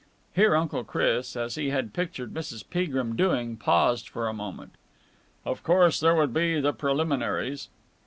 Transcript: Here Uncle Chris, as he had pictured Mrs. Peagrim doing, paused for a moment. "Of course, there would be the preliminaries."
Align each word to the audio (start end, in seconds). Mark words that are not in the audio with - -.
Here 0.35 0.55
Uncle 0.55 0.83
Chris, 0.83 1.35
as 1.35 1.53
he 1.53 1.69
had 1.69 1.93
pictured 1.93 2.33
Mrs. 2.33 2.67
Peagrim 2.67 3.15
doing, 3.15 3.55
paused 3.55 4.09
for 4.09 4.27
a 4.27 4.33
moment. 4.33 4.71
"Of 5.45 5.61
course, 5.61 5.99
there 5.99 6.15
would 6.15 6.33
be 6.33 6.59
the 6.59 6.73
preliminaries." 6.73 7.69